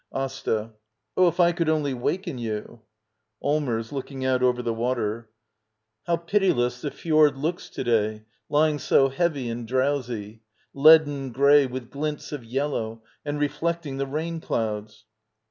Asta. 0.11 0.71
Oh, 1.15 1.27
if 1.27 1.39
I 1.39 1.51
could 1.51 1.69
only 1.69 1.93
waken 1.93 2.39
you! 2.39 2.81
Allmers. 3.39 3.91
[Looking 3.91 4.25
out 4.25 4.41
over 4.41 4.63
the 4.63 4.73
water.] 4.73 5.29
How 6.07 6.17
pitiless 6.17 6.81
the 6.81 6.89
fjord 6.89 7.37
looks 7.37 7.69
to 7.69 7.83
day, 7.83 8.25
lying 8.49 8.79
so 8.79 9.09
heavy 9.09 9.47
and 9.47 9.67
drowsy! 9.67 10.41
Leaden 10.73 11.31
grey— 11.31 11.67
with 11.67 11.91
glints 11.91 12.31
of 12.31 12.43
yellow— 12.43 13.03
and 13.27 13.39
reflecting 13.39 13.97
the 13.97 14.07
rain 14.07 14.39
clouds! 14.41 15.05